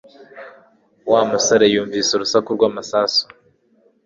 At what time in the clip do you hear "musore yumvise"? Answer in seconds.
1.29-2.09